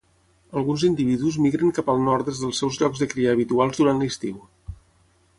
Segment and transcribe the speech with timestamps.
[0.59, 4.41] Alguns individus migren cap al nord des dels seus llocs de cria habituals durant l'estiu.